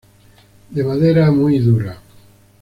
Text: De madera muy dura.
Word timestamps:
De 0.71 0.83
madera 0.83 1.29
muy 1.29 1.59
dura. 1.59 1.95